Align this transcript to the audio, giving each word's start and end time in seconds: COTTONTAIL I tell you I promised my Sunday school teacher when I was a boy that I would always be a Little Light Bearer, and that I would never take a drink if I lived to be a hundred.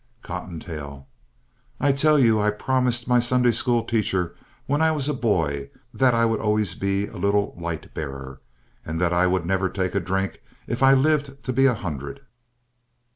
COTTONTAIL 0.23 1.07
I 1.79 1.91
tell 1.91 2.17
you 2.17 2.41
I 2.41 2.49
promised 2.49 3.07
my 3.07 3.19
Sunday 3.19 3.51
school 3.51 3.83
teacher 3.83 4.33
when 4.65 4.81
I 4.81 4.89
was 4.91 5.07
a 5.07 5.13
boy 5.13 5.69
that 5.93 6.15
I 6.15 6.25
would 6.25 6.39
always 6.39 6.73
be 6.73 7.05
a 7.05 7.17
Little 7.17 7.55
Light 7.55 7.93
Bearer, 7.93 8.41
and 8.83 8.99
that 8.99 9.13
I 9.13 9.27
would 9.27 9.45
never 9.45 9.69
take 9.69 9.93
a 9.93 9.99
drink 9.99 10.41
if 10.65 10.81
I 10.81 10.95
lived 10.95 11.43
to 11.43 11.53
be 11.53 11.67
a 11.67 11.75
hundred. 11.75 12.21